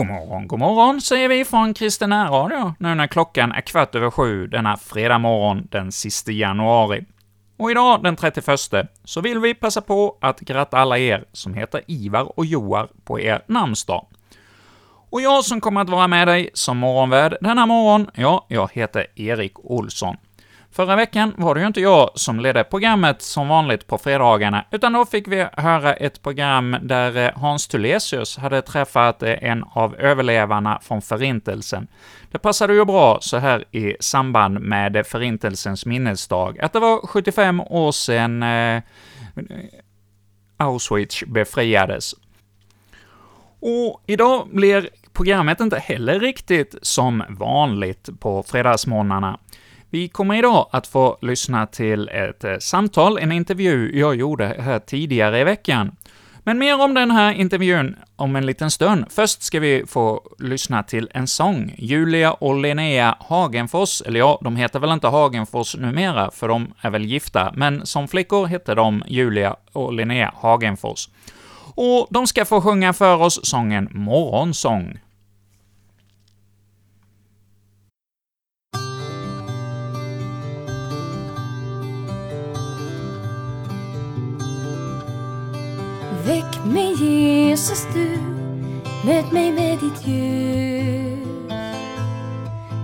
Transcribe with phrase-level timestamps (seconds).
[0.00, 4.10] God morgon, god morgon, säger vi från Kristen Radio, nu när klockan är kvart över
[4.10, 7.04] sju denna fredag morgon den sista januari.
[7.56, 8.60] Och idag, den 31,
[9.04, 13.20] så vill vi passa på att gratta alla er som heter Ivar och Joar på
[13.20, 14.06] er namnsdag.
[15.10, 19.06] Och jag som kommer att vara med dig som morgonvärd denna morgon, ja, jag heter
[19.14, 20.16] Erik Olsson.
[20.72, 24.92] Förra veckan var det ju inte jag som ledde programmet som vanligt på fredagarna, utan
[24.92, 29.96] då fick vi höra ett program där eh, Hans Tulesius hade träffat eh, en av
[29.96, 31.86] överlevarna från Förintelsen.
[32.30, 37.60] Det passade ju bra så här i samband med Förintelsens minnesdag, att det var 75
[37.60, 38.82] år sedan eh,
[40.56, 42.14] Auschwitz befriades.
[43.60, 49.38] Och idag blir programmet inte heller riktigt som vanligt på fredagsmorgnarna.
[49.92, 54.78] Vi kommer idag att få lyssna till ett eh, samtal, en intervju jag gjorde här
[54.78, 55.96] tidigare i veckan.
[56.44, 59.04] Men mer om den här intervjun om en liten stund.
[59.10, 61.74] Först ska vi få lyssna till en sång.
[61.78, 66.90] Julia och Linnea Hagenfors, eller ja, de heter väl inte Hagenfors numera, för de är
[66.90, 71.08] väl gifta, men som flickor hette de Julia och Linnea Hagenfors.
[71.74, 74.98] Och de ska få sjunga för oss sången Morgonsång.
[86.30, 88.18] Väck mig Jesus du,
[89.06, 91.52] möt mig med ditt ljus.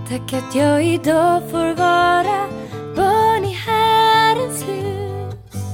[0.08, 2.48] Tack att jag idag får vara
[2.96, 5.64] barn i Herrens hus.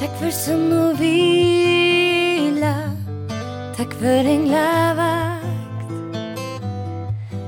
[0.00, 2.74] Tack för sömn och vila,
[3.76, 5.46] tack för änglavakt.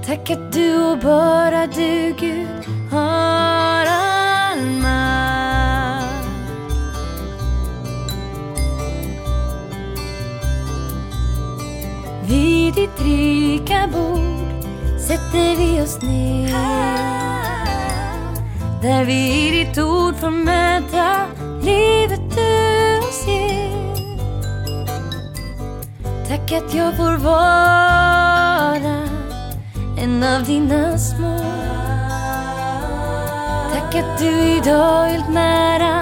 [0.07, 2.42] Tack att du och bara du Gud
[15.33, 16.53] sätter vi oss ner
[18.83, 21.27] Där vi i ditt ord får möta
[21.63, 23.73] livet du oss ger
[26.29, 29.09] Tack att jag får vara
[29.99, 31.39] en av dina små.
[33.73, 36.02] Tack att du idag helt nära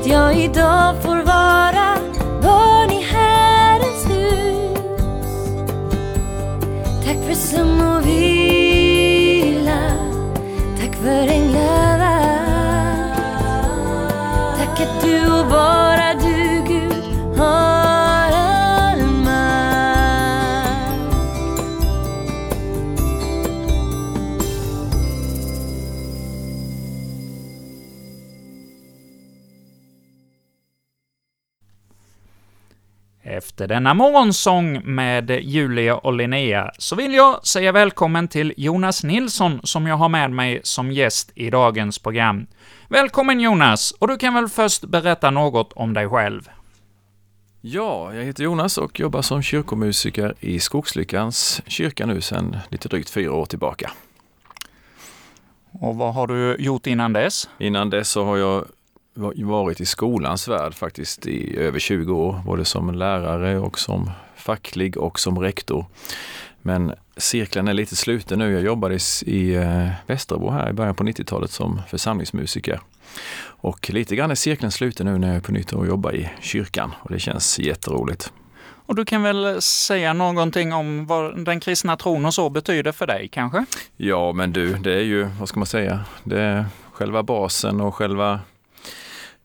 [0.00, 1.96] att jag idag får vara
[2.42, 4.78] barn i Herrens hus.
[7.04, 7.93] Tack för sömn
[33.44, 39.60] Efter denna morgonsång med Julia och Linnea så vill jag säga välkommen till Jonas Nilsson
[39.64, 42.46] som jag har med mig som gäst i dagens program.
[42.88, 46.48] Välkommen Jonas, och du kan väl först berätta något om dig själv?
[47.60, 53.10] Ja, jag heter Jonas och jobbar som kyrkomusiker i Skogslyckans kyrka nu sedan lite drygt
[53.10, 53.90] fyra år tillbaka.
[55.72, 57.48] Och vad har du gjort innan dess?
[57.58, 58.64] Innan dess så har jag
[59.14, 64.96] varit i skolans värld faktiskt i över 20 år, både som lärare och som facklig
[64.96, 65.86] och som rektor.
[66.62, 68.52] Men cirkeln är lite sluten nu.
[68.52, 72.80] Jag jobbade i, eh, Västerbro här i början på 90-talet som församlingsmusiker.
[73.46, 76.30] Och lite grann är cirkeln sluten nu när jag är på nytt och jobbar i
[76.40, 78.32] kyrkan och det känns jätteroligt.
[78.86, 83.06] Och du kan väl säga någonting om vad den kristna tron och så betyder för
[83.06, 83.66] dig, kanske?
[83.96, 87.94] Ja, men du, det är ju, vad ska man säga, det är själva basen och
[87.94, 88.40] själva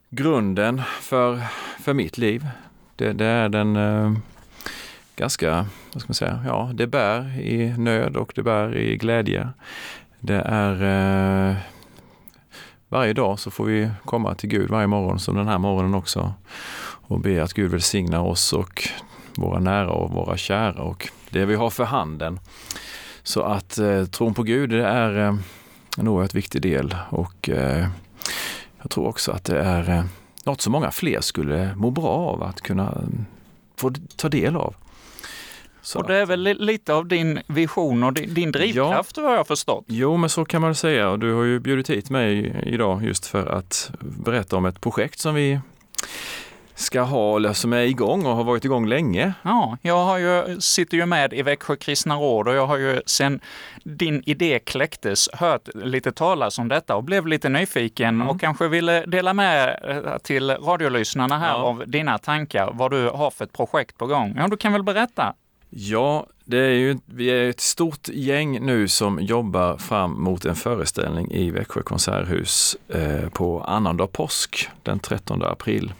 [0.09, 1.39] grunden för,
[1.79, 2.47] för mitt liv.
[2.95, 4.13] Det, det är den eh,
[5.15, 9.49] ganska, vad ska man säga, ja, det bär i nöd och det bär i glädje.
[10.19, 10.73] Det är
[11.49, 11.55] eh,
[12.89, 16.33] varje dag så får vi komma till Gud varje morgon, som den här morgonen också,
[16.81, 18.87] och be att Gud välsignar oss och
[19.35, 22.39] våra nära och våra kära och det vi har för handen.
[23.23, 25.35] Så att eh, tron på Gud det är eh,
[25.97, 27.87] en oerhört viktig del och eh,
[28.89, 30.03] jag tror också att det är eh,
[30.43, 33.25] något som många fler skulle må bra av att kunna mm,
[33.77, 34.75] få ta del av.
[35.81, 39.47] Så och det är väl lite av din vision och din drivkraft ja, vad jag
[39.47, 39.85] förstått?
[39.87, 43.25] Jo, men så kan man säga och du har ju bjudit hit mig idag just
[43.25, 45.59] för att berätta om ett projekt som vi
[46.79, 49.33] ska ha, eller som är igång och har varit igång länge.
[49.41, 53.01] Ja, jag har ju, sitter ju med i Växjö kristna råd och jag har ju
[53.05, 53.39] sen
[53.83, 58.29] din idé kläcktes hört lite talas om detta och blev lite nyfiken mm.
[58.29, 61.63] och kanske ville dela med eh, till radiolyssnarna här ja.
[61.63, 64.33] av dina tankar, vad du har för ett projekt på gång.
[64.37, 65.33] Ja, du kan väl berätta?
[65.69, 70.55] Ja, det är ju, vi är ett stort gäng nu som jobbar fram mot en
[70.55, 75.93] föreställning i Växjö konserthus eh, på annandag påsk den 13 april.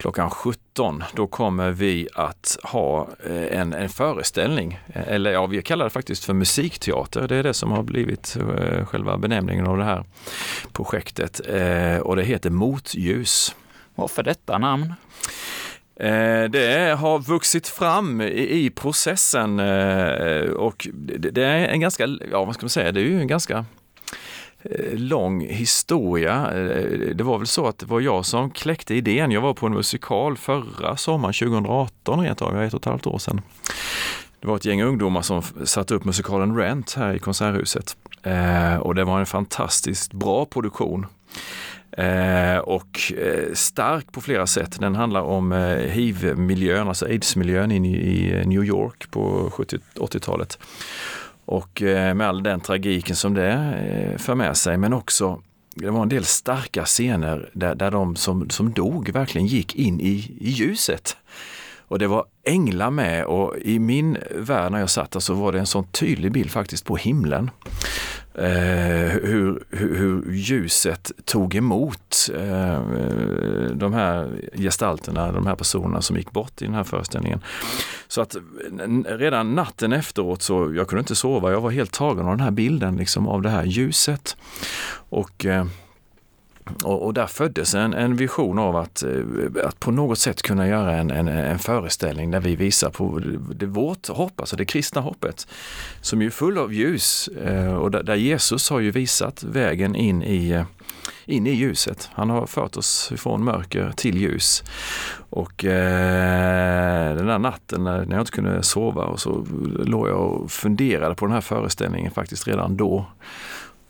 [0.00, 5.84] Klockan 17, då kommer vi att ha eh, en, en föreställning, eller ja, vi kallar
[5.84, 7.28] det faktiskt för musikteater.
[7.28, 10.04] Det är det som har blivit eh, själva benämningen av det här
[10.72, 13.54] projektet eh, och det heter Motljus.
[13.94, 14.94] Varför detta namn?
[16.50, 19.60] Det har vuxit fram i processen
[20.50, 20.88] och
[21.18, 23.64] det är en ganska, ja vad ska man säga, det är ju en ganska
[24.62, 26.50] Eh, lång historia.
[26.52, 29.30] Eh, det var väl så att det var jag som kläckte idén.
[29.30, 33.18] Jag var på en musikal förra sommaren, 2018 rent av, ett och ett halvt år
[33.18, 33.40] sedan.
[34.40, 37.96] Det var ett gäng ungdomar som satte upp musikalen Rent här i Konserthuset.
[38.22, 41.06] Eh, och det var en fantastiskt bra produktion.
[41.92, 44.80] Eh, och eh, stark på flera sätt.
[44.80, 50.58] Den handlar om eh, hiv-miljön, alltså aids-miljön i, i New York på 70-80-talet.
[51.50, 55.42] Och eh, med all den tragiken som det eh, för med sig, men också
[55.74, 60.00] det var en del starka scener där, där de som, som dog verkligen gick in
[60.00, 61.16] i, i ljuset.
[61.90, 65.52] Och det var änglar med och i min värld när jag satt där så var
[65.52, 67.50] det en sån tydlig bild faktiskt på himlen.
[68.34, 72.80] Eh, hur, hur, hur, ljuset tog emot eh,
[73.74, 77.40] de här gestalterna, de här personerna som gick bort i den här föreställningen.
[78.08, 78.36] Så att
[79.06, 82.50] redan natten efteråt så, jag kunde inte sova, jag var helt tagen av den här
[82.50, 84.36] bilden liksom av det här ljuset.
[85.08, 85.64] Och eh,
[86.84, 89.10] och, och, där föddes en, en vision av att, eh,
[89.64, 93.54] att på något sätt kunna göra en, en, en föreställning där vi visar på det,
[93.54, 95.46] det, vårt hopp, alltså det kristna hoppet,
[96.00, 100.22] som är full av ljus eh, och där, där, Jesus har ju visat vägen in
[100.22, 100.64] i, eh,
[101.26, 102.10] in i ljuset.
[102.12, 104.64] Han har fört oss från mörker till ljus.
[105.30, 109.46] Och eh, den där natten när, när jag inte kunde sova och så
[109.78, 113.06] låg jag och funderade på den här föreställningen faktiskt redan då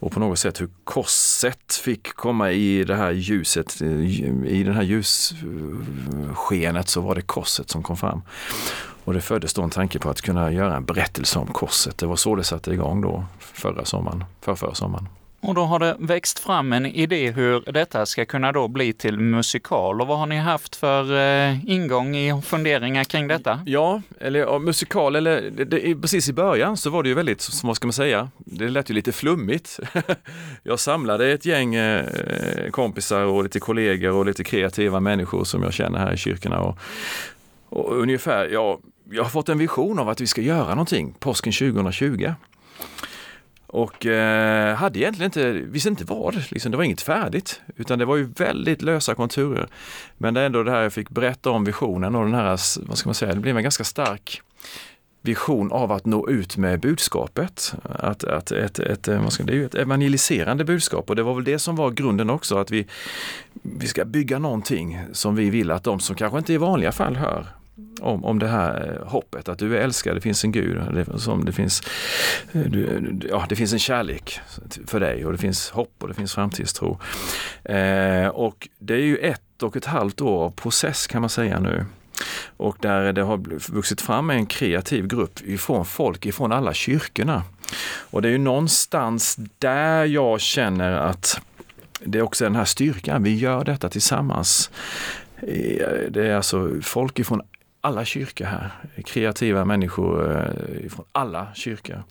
[0.01, 4.83] och på något sätt hur korset fick komma i det här ljuset, i det här
[4.83, 5.69] ljusskenet
[6.89, 8.23] så var det korset som kom fram.
[9.05, 11.99] Och det föddes då en tanke på att kunna göra en berättelse om korset.
[11.99, 15.09] Det var så det satte igång då förra sommaren, för förra sommaren.
[15.43, 19.19] Och då har det växt fram en idé hur detta ska kunna då bli till
[19.19, 20.01] musikal.
[20.01, 23.61] Och vad har ni haft för eh, ingång i funderingar kring detta?
[23.67, 27.49] Ja, eller ja, musikal, eller det, det, precis i början så var det ju väldigt,
[27.63, 29.81] vad ska man säga, det lät ju lite flummigt.
[30.63, 32.07] jag samlade ett gäng eh,
[32.71, 36.61] kompisar och lite kollegor och lite kreativa människor som jag känner här i kyrkorna.
[36.61, 36.79] Och,
[37.69, 38.79] och ungefär, ja,
[39.11, 42.33] jag har fått en vision av att vi ska göra någonting påsken 2020.
[43.73, 47.61] Och eh, hade egentligen inte, visste inte vad, liksom, det var inget färdigt.
[47.77, 49.69] Utan det var ju väldigt lösa konturer.
[50.19, 52.99] Men det är ändå det här jag fick berätta om visionen och den här, vad
[52.99, 54.43] ska man säga, det blev en ganska stark
[55.23, 57.75] vision av att nå ut med budskapet.
[57.83, 61.23] Att, att ett, ett, eh, vad ska, det är ju ett evangeliserande budskap och det
[61.23, 62.87] var väl det som var grunden också, att vi,
[63.53, 67.17] vi ska bygga någonting som vi vill att de som kanske inte i vanliga fall
[67.17, 67.47] hör
[68.01, 71.19] om, om det här eh, hoppet, att du är älskad, det finns en Gud, det,
[71.19, 71.83] som det, finns,
[72.53, 74.41] eh, du, ja, det finns en kärlek
[74.87, 76.99] för dig och det finns hopp och det finns framtidstro.
[77.65, 81.61] Eh, och det är ju ett och ett halvt år av process kan man säga
[81.61, 81.85] nu.
[82.57, 83.37] Och där det har
[83.73, 87.43] vuxit fram en kreativ grupp ifrån folk ifrån alla kyrkorna.
[88.11, 91.41] Och det är ju någonstans där jag känner att
[92.05, 94.71] det är också den här styrkan, vi gör detta tillsammans.
[95.37, 97.43] Eh, det är alltså folk ifrån
[97.81, 98.71] alla kyrkor här.
[99.05, 102.03] Kreativa människor eh, från alla kyrkor.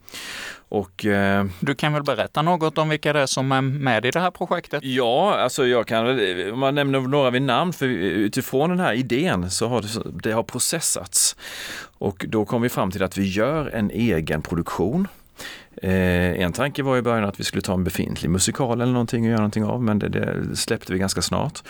[0.70, 4.12] Och, eh, du kan väl berätta något om vilka det är som är med i
[4.12, 4.84] det här projektet?
[4.84, 6.08] Ja, alltså jag kan,
[6.54, 10.32] om man nämner några vid namn, för utifrån den här idén så har det, det
[10.32, 11.36] har processats.
[11.82, 15.08] Och då kom vi fram till att vi gör en egen produktion.
[15.82, 19.24] Eh, en tanke var i början att vi skulle ta en befintlig musikal eller någonting
[19.24, 21.64] och göra någonting av, men det, det släppte vi ganska snart.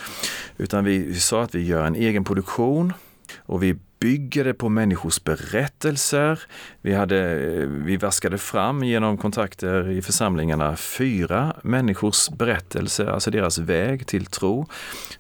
[0.58, 2.94] Utan vi, vi sa att vi gör en egen produktion
[3.38, 6.40] och vi bygger det på människors berättelser.
[6.82, 14.08] Vi, hade, vi vaskade fram genom kontakter i församlingarna fyra människors berättelser, alltså deras väg
[14.08, 14.68] till tro,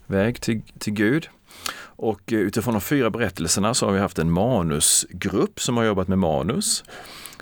[0.05, 1.29] väg till, till Gud.
[1.81, 6.07] Och eh, utifrån de fyra berättelserna så har vi haft en manusgrupp som har jobbat
[6.07, 6.83] med manus.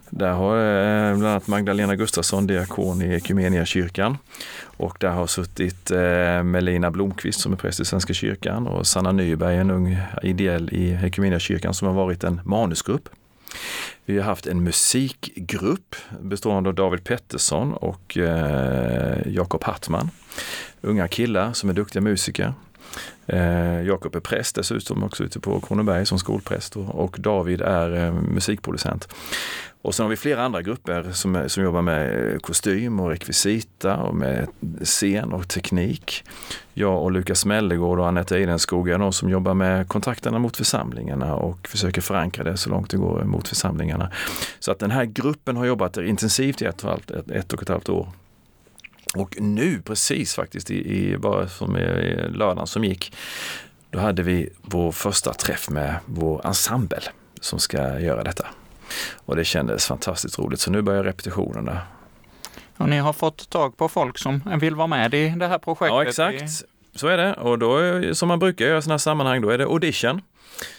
[0.10, 4.18] Där har eh, bland annat Magdalena Gustafsson, diakon i kyrkan.
[4.62, 9.12] Och där har suttit eh, Melina Blomqvist som är präst i Svenska kyrkan och Sanna
[9.12, 13.10] Nyberg, en ung ideell i kyrkan som har varit en manusgrupp.
[14.06, 20.10] Vi har haft en musikgrupp bestående av David Pettersson och eh, Jakob Hartman.
[20.82, 22.54] Unga killar som är duktiga musiker.
[23.26, 28.06] Eh, Jakob är präst dessutom också ute på Kronoberg som skolpräst och, och David är
[28.06, 29.08] eh, musikproducent.
[29.88, 33.98] Och sen har vi flera andra grupper som, som jobbar med eh, kostym och rekvisita
[33.98, 34.48] och med
[34.84, 36.24] scen och teknik.
[36.74, 41.36] Jag och Lukas Mellegård och Anette Eidenskog är de som jobbar med kontakterna mot församlingarna
[41.36, 44.12] och försöker förankra det så långt det går mot församlingarna.
[44.60, 47.70] Så att den här gruppen har jobbat intensivt i ett och, ett, ett och ett
[47.70, 48.12] halvt år.
[49.16, 53.16] Och nu precis faktiskt, i, i bara som i lördagen som gick,
[53.90, 57.02] då hade vi vår första träff med vår ensemble
[57.42, 58.48] som ska göra detta.
[59.26, 61.82] Och det kändes fantastiskt roligt, så nu börjar repetitionerna.
[62.78, 65.96] Och ni har fått tag på folk som vill vara med i det här projektet?
[65.96, 66.66] Ja, exakt.
[66.96, 67.34] Så är det.
[67.34, 70.22] Och då, som man brukar göra i sådana här sammanhang, då är det audition.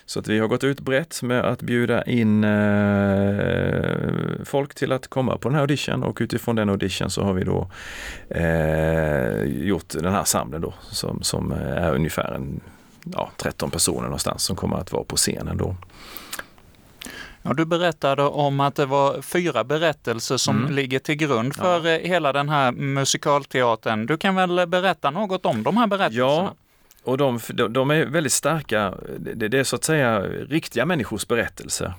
[0.06, 3.98] Så att vi har gått ut brett med att bjuda in eh,
[4.44, 7.44] folk till att komma på den här audition och utifrån den audition så har vi
[7.44, 7.70] då
[8.30, 12.60] eh, gjort den här samlingen då som, som är ungefär en,
[13.04, 15.76] ja, 13 personer någonstans som kommer att vara på scenen då.
[17.48, 20.72] Ja, du berättade om att det var fyra berättelser som mm.
[20.72, 21.94] ligger till grund för ja.
[21.94, 24.06] Eh, hela den här musikalteatern.
[24.06, 26.26] Du kan väl berätta något om de här berättelserna?
[26.26, 26.54] Ja,
[27.04, 27.40] och de,
[27.70, 28.94] de är väldigt starka.
[29.18, 31.92] Det, det är så att säga riktiga människors berättelser.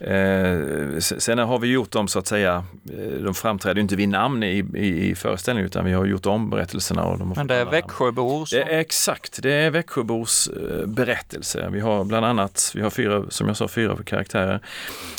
[0.00, 4.42] Eh, sen har vi gjort dem så att säga, eh, de framträder inte vid namn
[4.42, 7.04] i, i, i föreställningen utan vi har gjort om berättelserna.
[7.04, 8.44] Och de Men det är Växjöbor?
[8.44, 8.58] Som...
[8.58, 11.68] Det är exakt, det är Växjöbors eh, berättelse.
[11.72, 14.60] Vi har bland annat, vi har fyra, som jag sa, fyra karaktärer.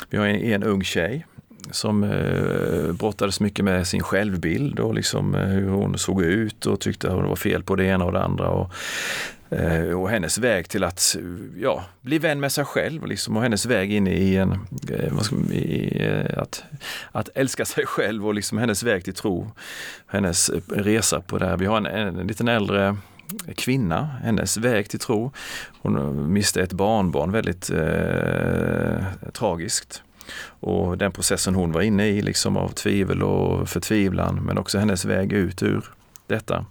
[0.09, 1.25] Vi har en, en ung tjej
[1.71, 6.79] som eh, brottades mycket med sin självbild och liksom eh, hur hon såg ut och
[6.79, 8.49] tyckte att det var fel på det ena och det andra.
[8.49, 11.15] Och, eh, Eh, och hennes väg till att
[11.57, 14.51] ja, bli vän med sig själv liksom, och hennes väg in i, en,
[14.89, 16.63] eh, i eh, att,
[17.11, 19.51] att älska sig själv och liksom hennes väg till tro.
[20.07, 21.57] Hennes resa på det här.
[21.57, 22.97] Vi har en, en, en liten äldre
[23.55, 25.31] kvinna, hennes väg till tro.
[25.81, 30.03] Hon miste ett barnbarn väldigt eh, tragiskt.
[30.45, 35.05] Och den processen hon var inne i liksom av tvivel och förtvivlan men också hennes
[35.05, 35.83] väg ut ur
[36.27, 36.65] detta.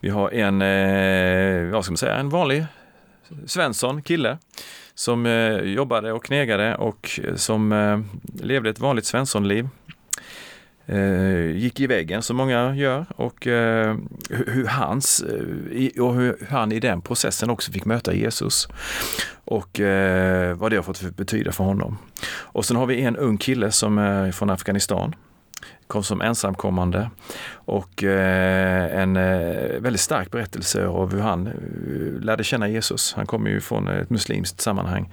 [0.00, 2.66] Vi har en, eh, vad ska man säga, en vanlig
[3.46, 4.38] Svensson, kille
[4.94, 8.00] som eh, jobbade och knegade och eh, som eh,
[8.44, 9.68] levde ett vanligt Svenssonliv
[10.86, 13.96] eh, gick i väggen som många gör och eh,
[14.30, 18.68] hur, hans, eh, och hur han i den processen också fick möta Jesus
[19.44, 21.98] och eh, vad det har fått betyda för honom.
[22.30, 25.14] Och sen har vi en ung kille som är från Afghanistan
[25.90, 27.10] kom som ensamkommande
[27.52, 31.52] och eh, en eh, väldigt stark berättelse av hur han eh,
[32.20, 33.14] lärde känna Jesus.
[33.16, 35.10] Han kommer ju från ett muslimskt sammanhang.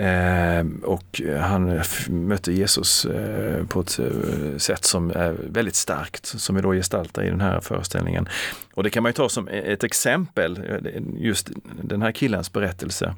[0.00, 6.56] Ehm, och han mötte Jesus eh, på ett eh, sätt som är väldigt starkt, som
[6.56, 8.28] vi då gestaltar i den här föreställningen.
[8.74, 11.50] Och det kan man ju ta som e-, ett exempel, eh, just
[11.82, 13.14] den här killens berättelse.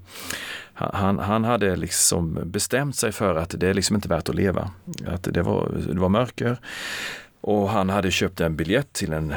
[0.75, 4.71] Han, han hade liksom bestämt sig för att det är liksom inte värt att leva.
[5.07, 6.57] Att det var, det var mörker.
[7.41, 9.35] Och han hade köpt en biljett till en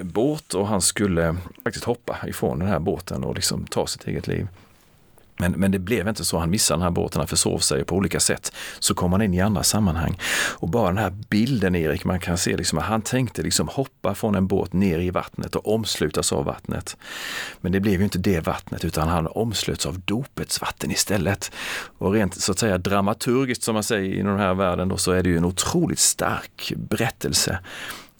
[0.00, 4.26] båt och han skulle faktiskt hoppa ifrån den här båten och liksom ta sitt eget
[4.26, 4.48] liv.
[5.36, 6.38] Men, men det blev inte så.
[6.38, 8.52] Han missade den här båten, han försov sig på olika sätt.
[8.78, 10.18] Så kom han in i andra sammanhang.
[10.52, 14.14] Och bara den här bilden Erik, man kan se liksom att han tänkte liksom hoppa
[14.14, 16.96] från en båt ner i vattnet och omslutas av vattnet.
[17.60, 21.52] Men det blev ju inte det vattnet utan han omslöts av dopets vatten istället.
[21.98, 25.12] Och rent så att säga dramaturgiskt som man säger i den här världen då, så
[25.12, 27.58] är det ju en otroligt stark berättelse.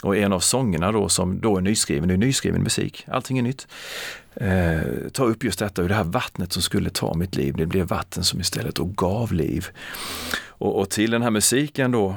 [0.04, 3.42] Och en av sångerna då som då är nyskriven, det är nyskriven musik, allting är
[3.42, 3.66] nytt
[4.34, 7.66] eh, tar upp just detta, hur det här vattnet som skulle ta mitt liv, det
[7.66, 9.66] blev vatten som istället och gav liv.
[10.46, 12.16] Och, och till den här musiken då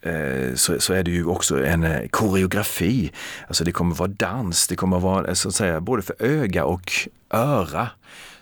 [0.00, 3.12] eh, så, så, är det ju också en eh, koreografi.
[3.46, 6.64] Alltså det kommer vara dans, det kommer vara eh, så att säga både för öga
[6.64, 6.92] och
[7.30, 7.88] öra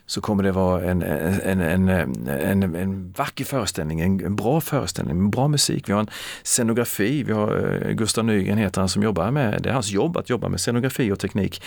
[0.07, 1.89] så kommer det vara en, en, en,
[2.29, 5.89] en, en vacker föreställning, en, bra föreställning, bra musik.
[5.89, 6.11] Vi har en
[6.43, 10.17] scenografi, vi har eh, Gustav Nygren heter han som jobbar med, det är hans jobb
[10.17, 11.63] att jobba med scenografi och teknik.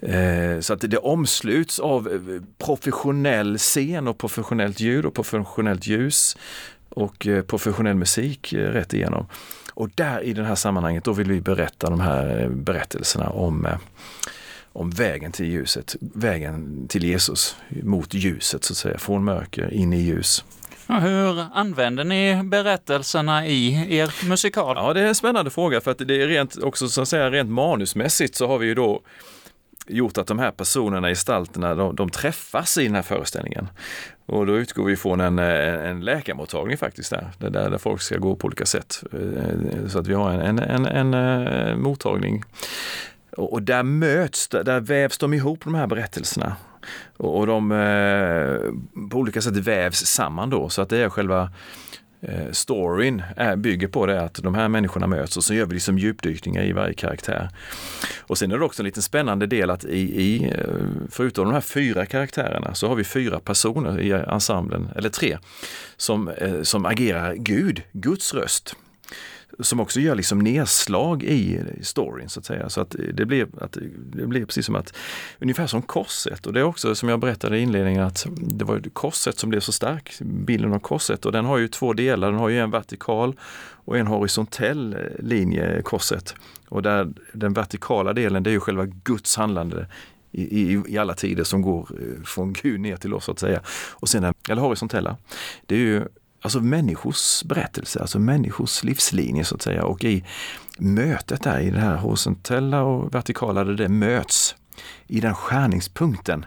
[0.00, 6.36] Eh, så att det omsluts av eh, professionell scen och professionellt ljud och professionellt ljus
[6.88, 9.26] och professionell musik rätt igenom.
[9.74, 13.66] Och där i det här sammanhanget, då vill vi berätta de här berättelserna om
[14.74, 19.92] om vägen till ljuset, vägen till Jesus, mot ljuset så att säga, från mörker in
[19.92, 20.44] i ljus.
[20.86, 24.76] Ja, hur använder ni berättelserna i er musikal?
[24.76, 27.30] Ja, det är en spännande fråga för att det är rent, också så att säga,
[27.30, 29.02] rent manusmässigt så har vi ju då
[29.86, 33.68] gjort att de här personerna, gestalterna, de, de träffas i den här föreställningen.
[34.26, 38.36] Och då utgår vi från en, en läkarmottagning faktiskt där, där, där folk ska gå
[38.36, 39.02] på olika sätt.
[39.12, 42.44] Eh, så att vi har en, en, en, en mottagning.
[43.36, 46.56] Och, där möts, där vävs de ihop de här berättelserna.
[47.16, 51.50] Och, de eh, på olika sätt vävs samman då så att det är själva
[52.20, 55.74] eh, storyn är, bygger på det att de här människorna möts och så gör vi
[55.74, 57.48] liksom djupdykningar i varje karaktär.
[58.20, 60.74] Och sen är det också en liten spännande del att i, i, eh,
[61.10, 65.38] förutom de här fyra karaktärerna så har vi fyra personer i ensemblen, eller tre,
[65.96, 68.76] som, eh, som agerar Gud, Guds röst
[69.60, 72.68] som också gör liksom nedslag i storyn så att säga.
[72.68, 74.96] Så att det blir, att det blir precis som att,
[75.38, 78.82] ungefär som korset och det är också som jag berättade i inledningen att det var
[78.92, 82.40] korset som blev så stark, bilden av korset och den har ju två delar, den
[82.40, 83.36] har ju en vertikal
[83.84, 86.34] och en horisontell linje, korset.
[86.68, 89.86] Och där den vertikala delen det är ju själva Guds handlande
[90.32, 93.38] i, i, i, alla tider som går eh, från Gud ner till oss så att
[93.38, 93.60] säga.
[93.92, 95.16] Och sen den, eller horisontella,
[95.66, 96.04] det är ju
[96.44, 99.84] alltså människors berättelse, alltså människors livslinje så att säga.
[99.84, 100.24] Och i
[100.78, 104.56] mötet där, i det här horisontella och vertikala, där det möts,
[105.06, 106.46] i den skärningspunkten,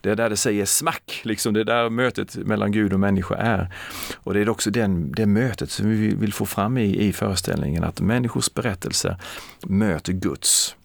[0.00, 3.34] det är där det säger smack, liksom det är där mötet mellan Gud och människa
[3.34, 3.74] är.
[4.14, 7.84] Och det är också den, det mötet som vi vill få fram i, i föreställningen,
[7.84, 9.16] att människors berättelse
[9.62, 10.76] möter Guds.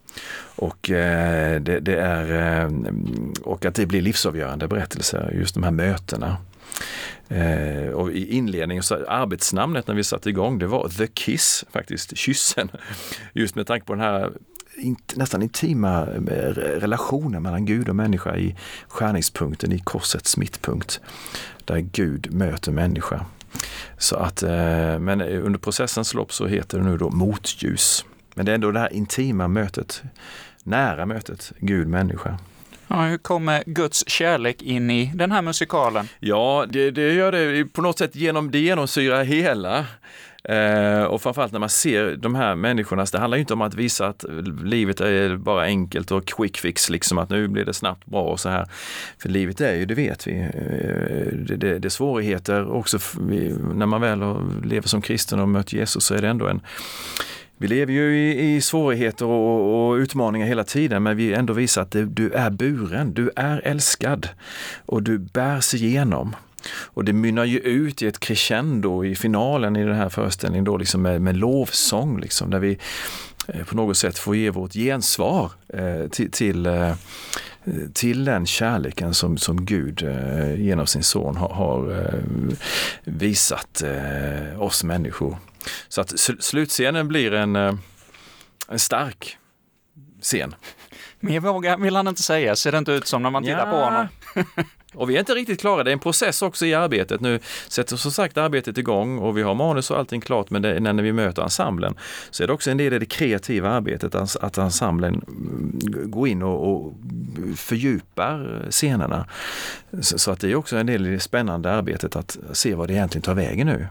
[0.55, 2.71] Och, eh, det, det, är, eh,
[3.43, 6.38] och att det blir livsavgörande berättelser, just de här mötena.
[7.30, 12.17] Eh, och i inledningen, så arbetsnamnet när vi satte igång, det var The Kiss faktiskt,
[12.17, 12.71] kyssen.
[13.34, 14.32] Just med tanke på den här
[15.15, 18.56] nästan intima eh, relationen mellan Gud och människa i
[18.88, 21.01] skärningspunkten, i korsets mittpunkt.
[21.65, 23.25] Där Gud möter människa.
[23.97, 28.06] Så att, eh, men under processens lopp så heter det nu då motljus.
[28.36, 30.03] Men det är ändå det här intima mötet,
[30.63, 32.38] nära mötet Gud-människa.
[32.88, 36.08] Ja, hur kommer Guds kärlek in i den här musikalen?
[36.19, 39.86] Ja, det, det gör det på något sätt genom, det genomsyrar hela.
[40.43, 44.08] Eh, och framförallt när man ser de här människorna, det handlar inte om att visa
[44.08, 44.26] att
[44.63, 48.39] livet är bara enkelt och quick fix, liksom att nu blir det snabbt bra och
[48.39, 48.67] så här.
[49.17, 53.00] För livet är ju, det vet vi, eh, det, det, det är svårigheter också
[53.73, 54.19] när man väl
[54.63, 56.62] lever som kristen och mött Jesus så är det ändå en
[57.57, 61.81] vi lever ju i, i svårigheter och, och, utmaningar hela tiden men vi ändå visar
[61.81, 64.29] att det, du är buren, du är älskad
[64.85, 66.35] och du bärs igenom.
[66.69, 70.77] Och det mynnar ju ut i ett crescendo i finalen i den här föreställningen då
[70.77, 72.77] liksom med, med lovsång liksom där vi
[73.47, 76.93] eh, på något sätt får ge vårt gensvar eh, till, till, eh,
[77.93, 82.19] till den kärleken som, som Gud eh, genom sin son har, har eh,
[83.03, 85.37] visat eh, oss människor.
[85.88, 87.73] Så att slutscenen blir en, eh,
[88.67, 89.38] en stark
[90.21, 90.56] scen.
[91.19, 93.71] Mer vågar vill han inte säga, ser det inte ut som när man tittar ja.
[93.71, 94.08] på honom.
[94.93, 97.21] och vi är inte riktigt klara, det är en process också i arbetet.
[97.21, 100.80] Nu sätter som sagt arbetet igång och vi har manus och allting klart men det,
[100.80, 101.95] när vi möter ensemblen
[102.30, 106.43] så är det också en del i det kreativa arbetet att ensemblen mm, går in
[106.43, 106.93] och, och
[107.56, 109.25] fördjupar scenerna.
[110.01, 112.88] Så, så, att det är också en del i det spännande arbetet att se vad
[112.88, 113.88] det egentligen tar vägen nu.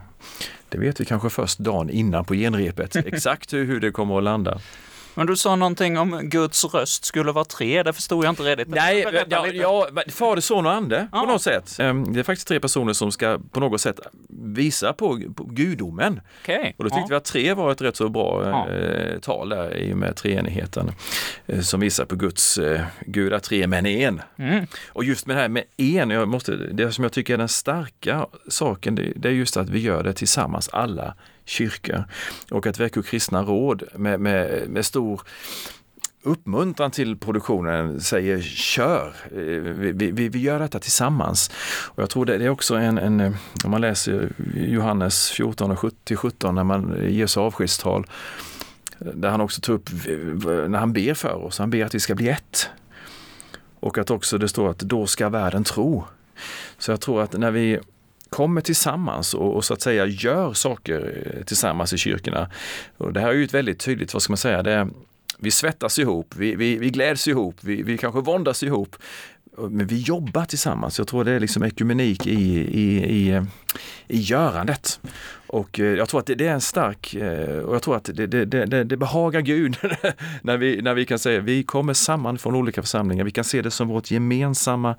[0.69, 4.23] Det vet vi kanske först dagen innan på genrepet, exakt hur, hur det kommer att
[4.23, 4.59] landa.
[5.17, 8.67] Men du sa någonting om Guds röst skulle vara tre, det förstod jag inte riktigt.
[8.67, 11.19] Nej, ja, ja, Fader, Son och Ande ja.
[11.19, 11.79] på något sätt.
[11.79, 13.99] Ehm, det är faktiskt tre personer som ska på något sätt
[14.29, 16.19] visa på, på gudomen.
[16.43, 16.73] Okay.
[16.77, 17.07] Och då tyckte ja.
[17.09, 18.69] vi att tre var ett rätt så bra ja.
[18.69, 20.91] eh, tal där i och med treenigheten.
[21.47, 24.21] Eh, som visar på Guds, eh, Gud tre men en.
[24.37, 24.65] Mm.
[24.89, 27.49] Och just med det här med en, jag måste, det som jag tycker är den
[27.49, 31.13] starka saken, det, det är just att vi gör det tillsammans alla
[31.47, 32.05] kyrka.
[32.51, 35.21] Och att Växjö kristna råd med, med, med stor
[36.27, 41.51] uppmuntran till produktionen säger kör, eh, vi, vi, vi gör detta tillsammans.
[41.85, 43.33] Och jag tror det, det är också en, en, eh,
[43.65, 48.05] om man läser Johannes 14 och 17 när man ger sig avskedstal,
[48.99, 49.89] eh, där han också tar upp,
[50.69, 52.69] när han ber för oss, han ber att vi ska bli ett.
[53.79, 56.03] Och att också det står att då ska världen tro.
[56.77, 57.79] Så jag tror att när vi
[58.29, 62.49] kommer tillsammans och, och, så att säga gör saker eh, tillsammans i kyrkorna.
[62.97, 64.87] Och det här är ju ett väldigt tydligt, vad ska man säga, det är
[65.39, 68.95] vi svettas ihop, vi, vi, vi gläds ihop, vi, vi kanske våndas ihop.
[69.57, 70.97] Men vi jobbar tillsammans.
[70.97, 73.41] Jag tror det är liksom ekumenik i, i, i,
[74.07, 74.99] i görandet.
[75.47, 78.27] Och eh, jag tror att det, är en stark, eh, och jag tror att det,
[78.27, 79.77] det, det, det behagar Gud
[80.41, 83.25] när, vi, när vi kan säga vi kommer samman från olika församlingar.
[83.25, 84.95] Vi kan se det som vårt gemensamma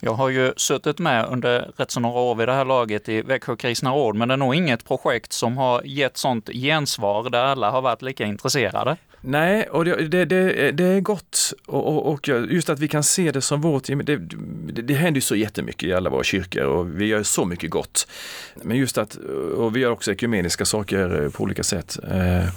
[0.07, 3.23] Jag har ju suttit med under rätt så några år vid det här laget i
[3.23, 7.45] Växjö kristna råd, men det är nog inget projekt som har gett sånt gensvar där
[7.45, 8.97] alla har varit lika intresserade.
[9.21, 13.03] Nej, och det, det, det, det är gott och, och, och, just att vi kan
[13.03, 14.17] se det som vårt, det,
[14.83, 18.09] det, händer ju så jättemycket i alla våra kyrkor och vi gör så mycket gott.
[18.63, 19.15] Men just att,
[19.57, 21.99] och vi gör också ekumeniska saker på olika sätt.
[22.11, 22.49] Eh,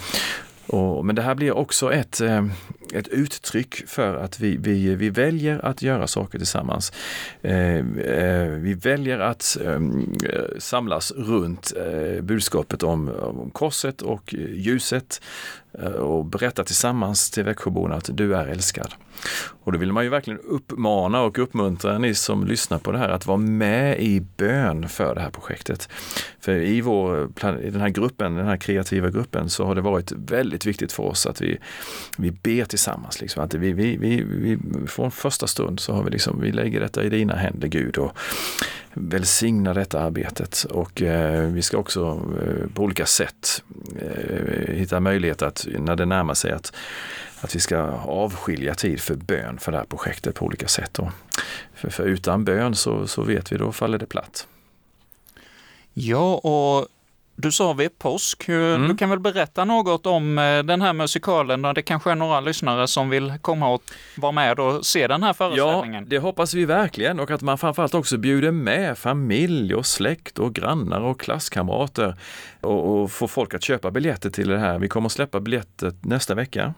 [0.68, 2.46] och, men det här blir också ett, eh,
[2.93, 6.93] ett uttryck för att vi, vi, vi väljer att göra saker tillsammans.
[7.41, 10.17] Eh, eh, vi väljer att ehm,
[10.58, 15.21] samlas runt eh, budskapet om, om korset och ljuset
[15.99, 18.93] och berätta tillsammans till Växjöborna att du är älskad.
[19.63, 23.10] Och då vill man ju verkligen uppmana och uppmuntra ni som lyssnar på det här
[23.10, 25.89] att vara med i bön för det här projektet.
[26.39, 27.30] För i, vår,
[27.62, 31.04] i den här gruppen, den här kreativa gruppen, så har det varit väldigt viktigt för
[31.04, 31.58] oss att vi,
[32.17, 32.79] vi ber tillsammans.
[33.22, 33.44] Liksom.
[33.44, 37.04] Att vi, vi, vi, vi, från första stund så har vi liksom, vi lägger detta
[37.04, 38.18] i dina händer Gud och
[38.94, 40.65] välsigna detta arbetet.
[40.70, 43.63] Och eh, vi ska också eh, på olika sätt
[44.02, 46.74] eh, hitta möjlighet att när det närmar sig att
[47.42, 51.00] att vi ska avskilja tid för bön för det här projektet på olika sätt.
[51.74, 54.48] För, för utan bön så, så vet vi, då faller det platt.
[55.94, 56.88] Ja, och
[57.41, 58.49] du sa vid påsk.
[58.49, 58.88] Mm.
[58.88, 61.62] Du kan väl berätta något om eh, den här musikalen?
[61.62, 63.82] Det kanske är några lyssnare som vill komma och
[64.17, 66.04] vara med och se den här föreställningen?
[66.04, 70.39] Ja, det hoppas vi verkligen och att man framförallt också bjuder med familj och släkt
[70.39, 72.15] och grannar och klasskamrater
[72.62, 74.80] och, och får folk att köpa biljetter till det här.
[74.80, 76.73] Vi kommer att släppa biljetter nästa vecka.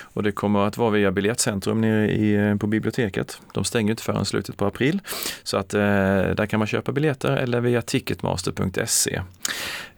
[0.00, 3.40] Och det kommer att vara via Biljettcentrum nere i, på biblioteket.
[3.54, 5.00] De stänger inte förrän slutet på april.
[5.42, 9.22] Så att eh, där kan man köpa biljetter eller via ticketmaster.se.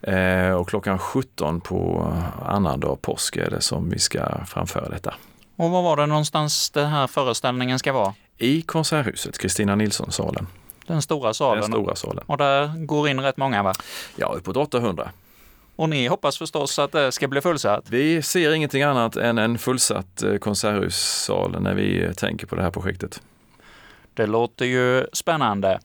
[0.03, 2.13] Eh, och klockan 17 på
[2.47, 5.15] annandag påsk är det som vi ska framföra detta.
[5.57, 8.15] Och var var det någonstans den här föreställningen ska vara?
[8.39, 10.47] I Konserthuset, Kristina Nilsson-salen.
[10.87, 11.61] Den stora salen?
[11.61, 12.25] Den stora salen.
[12.27, 13.75] Och där går in rätt många va?
[14.17, 15.11] Ja, uppåt 800.
[15.81, 17.91] Och ni hoppas förstås att det ska bli fullsatt?
[17.91, 22.71] Vi ser ingenting annat än en fullsatt eh, konserthussal när vi tänker på det här
[22.71, 23.23] projektet.
[24.15, 25.81] Det låter ju spännande.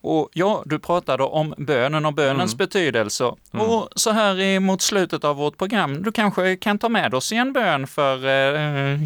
[0.00, 2.56] Och ja, du pratade om bönen och bönens mm.
[2.56, 3.24] betydelse.
[3.52, 3.66] Mm.
[3.66, 7.36] Och så här mot slutet av vårt program, du kanske kan ta med oss i
[7.36, 8.98] en bön för eh,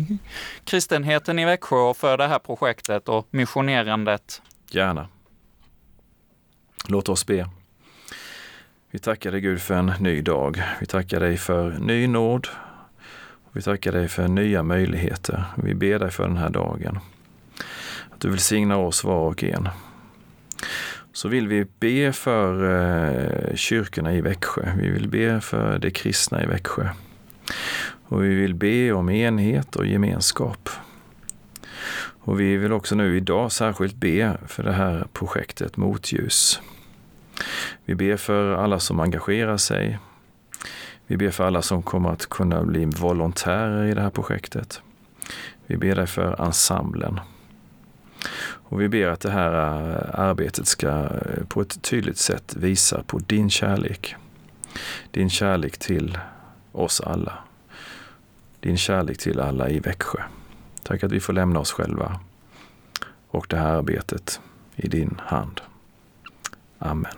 [0.65, 4.43] kristenheten i Växjö och för det här projektet och missionerandet?
[4.71, 5.09] Gärna.
[6.89, 7.51] Låt oss be.
[8.93, 10.63] Vi tackar dig Gud för en ny dag.
[10.81, 12.49] Vi tackar dig för ny nåd.
[13.53, 15.45] Vi tackar dig för nya möjligheter.
[15.57, 16.99] Vi ber dig för den här dagen.
[18.11, 19.69] Att du välsignar oss var och en.
[21.13, 22.65] Så vill vi be för
[23.51, 24.73] eh, kyrkorna i Växjö.
[24.79, 26.89] Vi vill be för de kristna i Växjö.
[28.05, 30.69] Och vi vill be om enhet och gemenskap.
[32.01, 36.61] Och vi vill också nu idag särskilt be för det här projektet Motljus.
[37.85, 39.99] Vi ber för alla som engagerar sig.
[41.07, 44.83] Vi ber för alla som kommer att kunna bli volontärer i det här projektet.
[45.67, 47.21] Vi ber dig för ensemblen.
[48.43, 53.03] Och vi ber att det här eh, arbetet ska eh, på ett tydligt sätt visa
[53.03, 54.15] på din kärlek.
[55.11, 56.19] Din kärlek till
[56.73, 57.39] oss alla.
[58.61, 60.23] Din kärlek till alla i Växjö.
[60.83, 62.21] Tack att vi får lämna oss själva
[63.29, 64.41] och det här arbetet
[64.77, 65.61] i din hand.
[66.83, 67.13] Amen.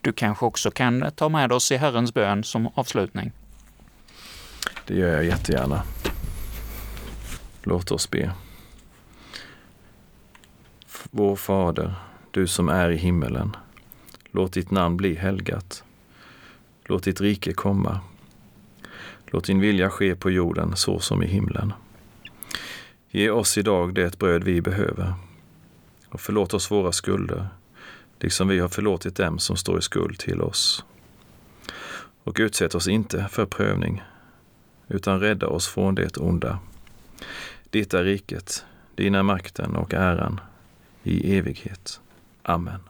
[0.00, 3.32] Du kanske också kan ta med oss i Herrens bön som avslutning?
[4.86, 5.82] Det gör jag jättegärna.
[7.62, 8.32] Låt oss be.
[11.10, 11.94] Vår Fader,
[12.30, 13.56] du som är i himmelen.
[14.30, 15.84] Låt ditt namn bli helgat.
[16.84, 18.00] Låt ditt rike komma.
[19.26, 21.72] Låt din vilja ske på jorden så som i himlen.
[23.10, 25.14] Ge oss idag det bröd vi behöver
[26.08, 27.48] och förlåt oss våra skulder
[28.20, 30.84] liksom vi har förlåtit dem som står i skuld till oss.
[32.24, 34.02] Och utsätt oss inte för prövning,
[34.88, 36.58] utan rädda oss från det onda.
[37.70, 40.40] Ditt är riket, din är makten och äran
[41.02, 42.00] i evighet.
[42.42, 42.80] Amen.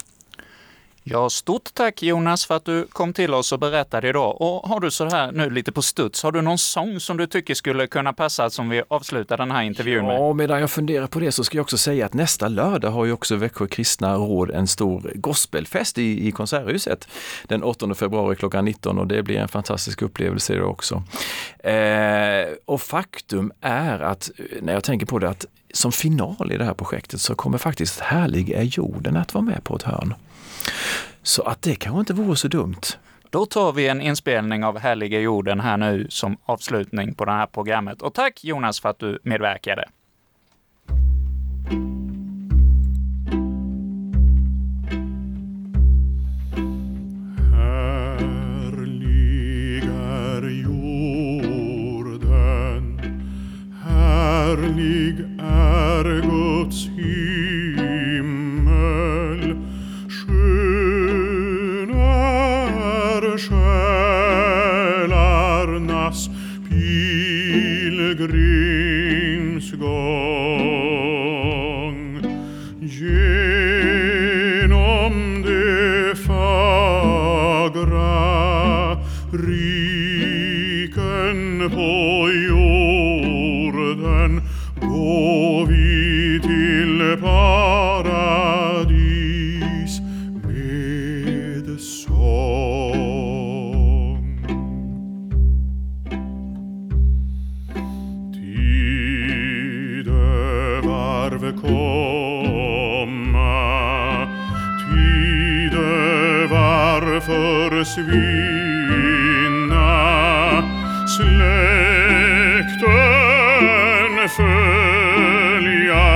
[1.11, 4.41] Ja, stort tack Jonas för att du kom till oss och berättade idag.
[4.41, 7.27] Och har du så här nu lite på studs, har du någon sång som du
[7.27, 10.17] tycker skulle kunna passa som vi avslutar den här intervjun med?
[10.17, 13.05] Ja, medan jag funderar på det så ska jag också säga att nästa lördag har
[13.05, 17.09] ju också Växjö Kristna Råd en stor gospelfest i, i Konserthuset
[17.47, 21.03] den 8 februari klockan 19 och det blir en fantastisk upplevelse då också.
[21.59, 26.57] Eh, och faktum är att eh, när jag tänker på det att som final i
[26.57, 30.15] det här projektet så kommer faktiskt Härlig är jorden att vara med på ett hörn.
[31.23, 32.81] Så att det kanske inte vore så dumt.
[33.31, 37.47] Då tar vi en inspelning av Härliga jorden här nu som avslutning på det här
[37.47, 38.03] programmet.
[38.03, 39.89] Och tack Jonas för att du medverkade.
[53.83, 58.29] Härlig är Guds himmel.
[68.29, 69.89] rimsgång
[72.81, 73.43] genom
[75.43, 77.89] det fagra
[79.33, 80.51] riken
[81.71, 84.43] på jorden
[84.81, 88.18] gå vi till para
[107.79, 108.19] försvinna
[111.17, 112.89] släkten
[114.37, 116.09] följa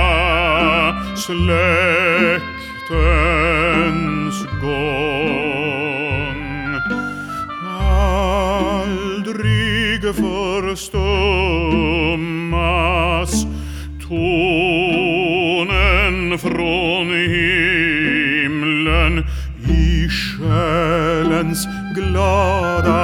[1.15, 2.43] släkten
[22.13, 23.02] Lord.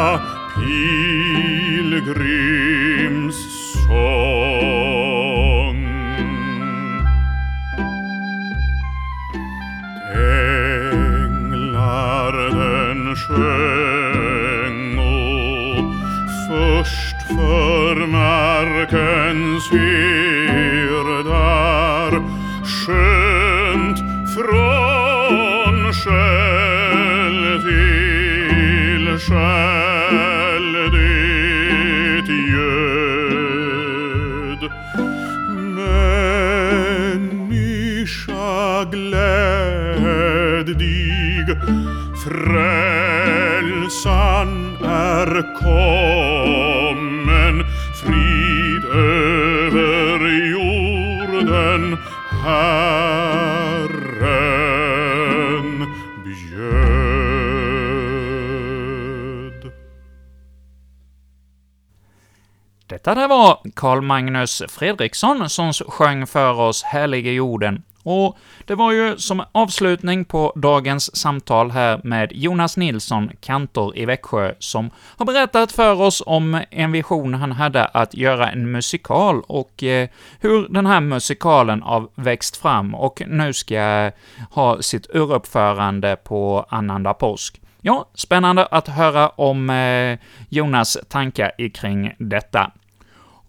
[62.89, 67.83] Detta där var Carl Magnus Fredriksson som sjöng för oss Härlige jorden.
[68.03, 74.05] Och det var ju som avslutning på dagens samtal här med Jonas Nilsson, kantor i
[74.05, 79.41] Växjö, som har berättat för oss om en vision han hade att göra en musikal
[79.47, 84.11] och eh, hur den här musikalen har växt fram och nu ska
[84.51, 87.61] ha sitt uruppförande på annandag påsk.
[87.81, 92.71] Ja, spännande att höra om eh, Jonas tankar kring detta.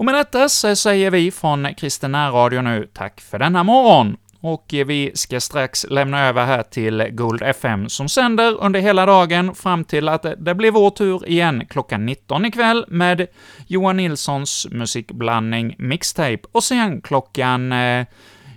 [0.00, 4.64] Och med detta så säger vi från Kristen Radio nu tack för denna morgon, och
[4.68, 9.84] vi ska strax lämna över här till Gold FM, som sänder under hela dagen fram
[9.84, 13.26] till att det blir vår tur igen klockan 19 ikväll med
[13.66, 18.06] Johan Nilssons musikblandning Mixtape, och sen klockan eh,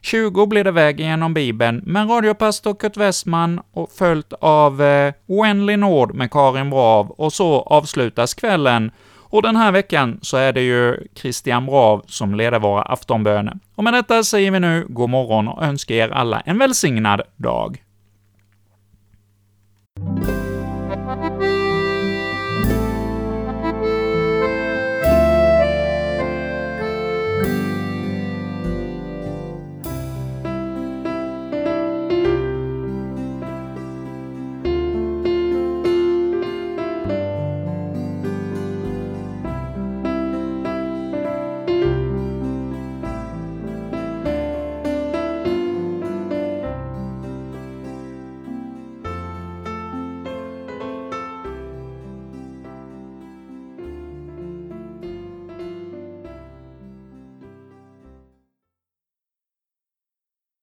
[0.01, 5.79] 20 blir det Väg genom Bibeln med radiopastor Kurt Westman och följt av eh, Oändlig
[5.79, 8.91] nåd med Karin Brav, och så avslutas kvällen
[9.33, 13.59] och den här veckan så är det ju Christian Brav som leder våra aftonböner.
[13.75, 17.83] Och med detta säger vi nu god morgon och önskar er alla en välsignad dag.